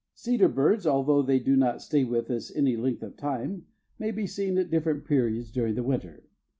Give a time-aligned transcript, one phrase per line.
[0.15, 3.67] Cedar birds, although they do not stay with us any length of time,
[3.99, 6.23] may be seen at different periods during the winter.